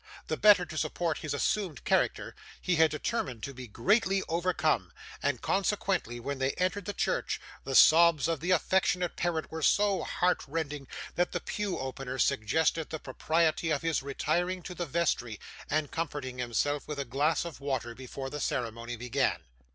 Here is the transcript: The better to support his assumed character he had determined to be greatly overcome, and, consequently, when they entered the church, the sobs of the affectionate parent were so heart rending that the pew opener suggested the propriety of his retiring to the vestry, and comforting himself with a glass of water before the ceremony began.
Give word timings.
The 0.25 0.35
better 0.35 0.65
to 0.65 0.79
support 0.79 1.19
his 1.19 1.31
assumed 1.31 1.83
character 1.83 2.33
he 2.59 2.77
had 2.77 2.89
determined 2.89 3.43
to 3.43 3.53
be 3.53 3.67
greatly 3.67 4.23
overcome, 4.27 4.91
and, 5.21 5.43
consequently, 5.43 6.19
when 6.19 6.39
they 6.39 6.53
entered 6.53 6.85
the 6.85 6.91
church, 6.93 7.39
the 7.65 7.75
sobs 7.75 8.27
of 8.27 8.39
the 8.39 8.49
affectionate 8.49 9.15
parent 9.15 9.51
were 9.51 9.61
so 9.61 10.01
heart 10.03 10.43
rending 10.47 10.87
that 11.13 11.33
the 11.33 11.39
pew 11.39 11.77
opener 11.77 12.17
suggested 12.17 12.89
the 12.89 12.97
propriety 12.97 13.69
of 13.69 13.83
his 13.83 14.01
retiring 14.01 14.63
to 14.63 14.73
the 14.73 14.87
vestry, 14.87 15.39
and 15.69 15.91
comforting 15.91 16.39
himself 16.39 16.87
with 16.87 16.97
a 16.97 17.05
glass 17.05 17.45
of 17.45 17.61
water 17.61 17.93
before 17.93 18.31
the 18.31 18.39
ceremony 18.39 18.95
began. 18.95 19.43